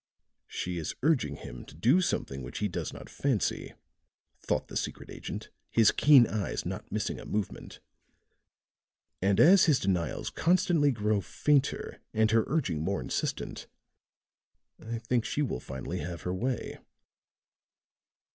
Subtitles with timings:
[0.47, 3.75] "She is urging him to something which he does not fancy,"
[4.39, 7.79] thought the secret agent, his keen eyes not missing a movement.
[9.21, 13.67] "And, as his denials constantly grow fainter, and her urging more insistent,
[14.79, 16.79] I think she will finally have her way."